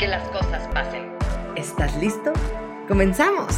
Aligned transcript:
que 0.00 0.08
las 0.08 0.26
cosas 0.30 0.66
pasen. 0.72 1.12
¿Estás 1.56 1.94
listo? 2.00 2.32
¡Comenzamos! 2.88 3.54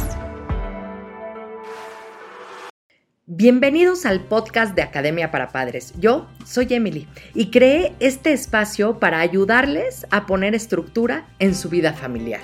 Bienvenidos 3.25 4.05
al 4.05 4.19
podcast 4.19 4.75
de 4.75 4.81
Academia 4.81 5.31
para 5.31 5.53
Padres. 5.53 5.93
Yo 5.97 6.27
soy 6.45 6.67
Emily 6.71 7.07
y 7.33 7.49
creé 7.49 7.93
este 8.01 8.33
espacio 8.33 8.99
para 8.99 9.21
ayudarles 9.21 10.05
a 10.11 10.25
poner 10.25 10.53
estructura 10.53 11.25
en 11.39 11.55
su 11.55 11.69
vida 11.69 11.93
familiar. 11.93 12.41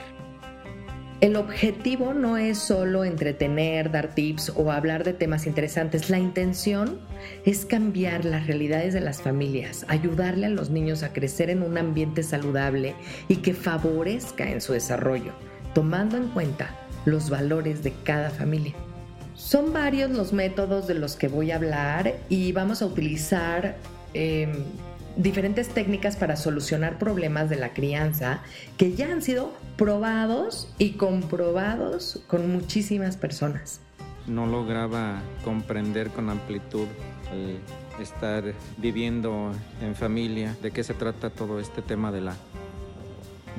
El 1.21 1.35
objetivo 1.35 2.13
no 2.13 2.37
es 2.37 2.57
solo 2.57 3.03
entretener, 3.03 3.91
dar 3.91 4.15
tips 4.15 4.53
o 4.55 4.71
hablar 4.71 5.03
de 5.03 5.11
temas 5.11 5.47
interesantes. 5.47 6.09
La 6.09 6.17
intención 6.17 6.97
es 7.45 7.65
cambiar 7.65 8.23
las 8.23 8.47
realidades 8.47 8.93
de 8.93 9.01
las 9.01 9.21
familias, 9.21 9.85
ayudarle 9.89 10.45
a 10.45 10.49
los 10.49 10.69
niños 10.69 11.03
a 11.03 11.11
crecer 11.11 11.49
en 11.49 11.61
un 11.61 11.77
ambiente 11.77 12.23
saludable 12.23 12.95
y 13.27 13.37
que 13.37 13.53
favorezca 13.53 14.49
en 14.49 14.61
su 14.61 14.71
desarrollo, 14.71 15.33
tomando 15.73 16.15
en 16.15 16.29
cuenta 16.29 16.73
los 17.03 17.29
valores 17.29 17.83
de 17.83 17.91
cada 18.05 18.29
familia. 18.29 18.75
Son 19.35 19.73
varios 19.73 20.11
los 20.11 20.31
métodos 20.31 20.87
de 20.87 20.93
los 20.93 21.17
que 21.17 21.27
voy 21.27 21.51
a 21.51 21.57
hablar 21.57 22.15
y 22.29 22.53
vamos 22.53 22.81
a 22.81 22.85
utilizar 22.85 23.75
em, 24.13 24.53
diferentes 25.15 25.69
técnicas 25.69 26.15
para 26.15 26.35
solucionar 26.35 26.97
problemas 26.97 27.49
de 27.49 27.57
la 27.57 27.73
crianza 27.73 28.41
que 28.77 28.95
ya 28.95 29.11
han 29.11 29.21
sido 29.21 29.51
probados 29.77 30.73
y 30.77 30.91
comprobados 30.91 32.21
con 32.27 32.51
muchísimas 32.51 33.17
personas. 33.17 33.81
No 34.27 34.45
lograba 34.45 35.21
comprender 35.43 36.09
con 36.09 36.29
amplitud 36.29 36.87
el 37.33 37.59
estar 38.01 38.43
viviendo 38.77 39.51
en 39.81 39.95
familia, 39.95 40.55
de 40.61 40.71
qué 40.71 40.83
se 40.83 40.93
trata 40.93 41.29
todo 41.29 41.59
este 41.59 41.81
tema 41.81 42.11
de 42.11 42.21
la 42.21 42.35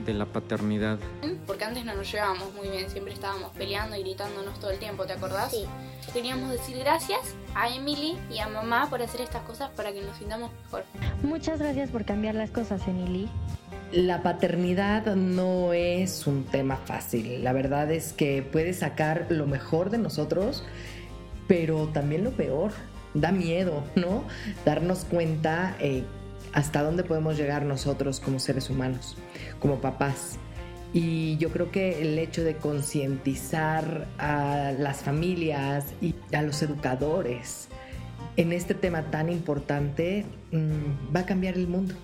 de 0.04 0.14
la 0.14 0.26
paternidad. 0.26 0.98
Porque 1.46 1.64
antes 1.64 1.84
no 1.84 1.94
nos 1.94 2.10
llevábamos 2.10 2.52
muy 2.54 2.68
bien, 2.68 2.88
siempre 2.90 3.12
estábamos 3.12 3.52
peleando 3.52 3.96
y 3.96 4.02
gritándonos 4.02 4.58
todo 4.60 4.70
el 4.70 4.78
tiempo, 4.78 5.04
¿te 5.06 5.12
acordás? 5.12 5.50
Sí. 5.50 5.64
Queríamos 6.12 6.50
decir 6.50 6.78
gracias 6.78 7.20
a 7.54 7.68
Emily 7.68 8.16
y 8.30 8.38
a 8.38 8.48
mamá 8.48 8.88
por 8.90 9.02
hacer 9.02 9.20
estas 9.20 9.42
cosas 9.42 9.70
para 9.70 9.92
que 9.92 10.00
nos 10.02 10.16
sintamos 10.16 10.50
mejor. 10.64 10.84
Muchas 11.22 11.58
gracias 11.58 11.90
por 11.90 12.04
cambiar 12.04 12.34
las 12.34 12.50
cosas, 12.50 12.86
Emily. 12.88 13.28
La 13.92 14.22
paternidad 14.22 15.16
no 15.16 15.72
es 15.72 16.26
un 16.26 16.44
tema 16.44 16.76
fácil. 16.76 17.42
La 17.42 17.52
verdad 17.52 17.90
es 17.90 18.12
que 18.12 18.42
puede 18.42 18.72
sacar 18.72 19.26
lo 19.30 19.46
mejor 19.46 19.90
de 19.90 19.98
nosotros, 19.98 20.64
pero 21.48 21.88
también 21.88 22.24
lo 22.24 22.30
peor. 22.30 22.72
Da 23.14 23.32
miedo, 23.32 23.82
¿no? 23.96 24.22
Darnos 24.64 25.04
cuenta 25.04 25.76
eh, 25.80 26.04
hasta 26.52 26.82
dónde 26.82 27.04
podemos 27.04 27.36
llegar 27.36 27.64
nosotros 27.64 28.20
como 28.20 28.38
seres 28.38 28.70
humanos, 28.70 29.16
como 29.60 29.80
papás. 29.80 30.38
Y 30.92 31.36
yo 31.36 31.50
creo 31.50 31.70
que 31.70 32.02
el 32.02 32.18
hecho 32.18 32.42
de 32.42 32.56
concientizar 32.56 34.08
a 34.18 34.72
las 34.76 35.02
familias 35.02 35.86
y 36.00 36.14
a 36.34 36.42
los 36.42 36.62
educadores 36.62 37.68
en 38.36 38.52
este 38.52 38.74
tema 38.74 39.10
tan 39.10 39.28
importante 39.28 40.24
mm, 40.50 41.14
va 41.14 41.20
a 41.20 41.26
cambiar 41.26 41.54
el 41.54 41.68
mundo. 41.68 41.94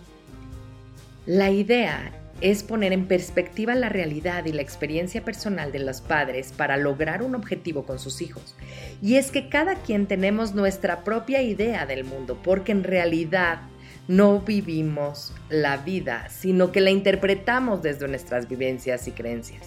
La 1.26 1.50
idea 1.50 2.12
es 2.40 2.62
poner 2.62 2.92
en 2.92 3.06
perspectiva 3.06 3.74
la 3.74 3.88
realidad 3.88 4.44
y 4.44 4.52
la 4.52 4.62
experiencia 4.62 5.24
personal 5.24 5.72
de 5.72 5.78
los 5.78 6.00
padres 6.00 6.52
para 6.52 6.76
lograr 6.76 7.22
un 7.22 7.34
objetivo 7.34 7.84
con 7.84 7.98
sus 7.98 8.20
hijos. 8.20 8.54
Y 9.00 9.16
es 9.16 9.30
que 9.30 9.48
cada 9.48 9.76
quien 9.76 10.06
tenemos 10.06 10.54
nuestra 10.54 11.02
propia 11.02 11.42
idea 11.42 11.86
del 11.86 12.04
mundo, 12.04 12.38
porque 12.42 12.72
en 12.72 12.84
realidad 12.84 13.60
no 14.08 14.40
vivimos 14.40 15.34
la 15.48 15.78
vida, 15.78 16.28
sino 16.28 16.72
que 16.72 16.80
la 16.80 16.90
interpretamos 16.90 17.82
desde 17.82 18.08
nuestras 18.08 18.48
vivencias 18.48 19.08
y 19.08 19.12
creencias. 19.12 19.66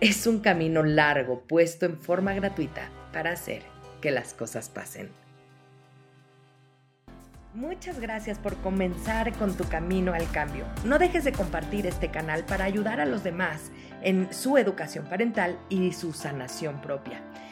Es 0.00 0.26
un 0.26 0.40
camino 0.40 0.82
largo 0.82 1.42
puesto 1.42 1.86
en 1.86 1.98
forma 1.98 2.32
gratuita 2.34 2.88
para 3.12 3.32
hacer 3.32 3.62
que 4.00 4.10
las 4.10 4.34
cosas 4.34 4.68
pasen. 4.68 5.10
Muchas 7.52 7.98
gracias 7.98 8.38
por 8.38 8.56
comenzar 8.58 9.32
con 9.32 9.56
tu 9.56 9.64
camino 9.64 10.14
al 10.14 10.30
cambio. 10.30 10.64
No 10.84 10.98
dejes 10.98 11.24
de 11.24 11.32
compartir 11.32 11.84
este 11.86 12.08
canal 12.08 12.44
para 12.44 12.64
ayudar 12.64 13.00
a 13.00 13.06
los 13.06 13.24
demás 13.24 13.72
en 14.02 14.32
su 14.32 14.56
educación 14.56 15.04
parental 15.06 15.58
y 15.68 15.92
su 15.92 16.12
sanación 16.12 16.80
propia. 16.80 17.20